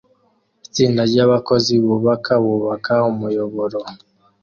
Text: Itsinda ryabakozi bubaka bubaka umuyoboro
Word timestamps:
Itsinda 0.67 1.01
ryabakozi 1.11 1.73
bubaka 1.85 2.33
bubaka 2.43 2.93
umuyoboro 3.11 3.79